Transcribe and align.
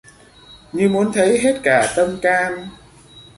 Như 0.73 0.89
muốn 0.89 1.11
thấy 1.13 1.39
hết 1.43 1.59
cả 1.63 1.93
tâm 1.95 2.17
can 2.21 2.67